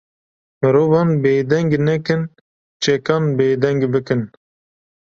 [0.59, 2.21] Mirovan bêdeng nekin,
[2.81, 4.21] çekan bêdeng bikin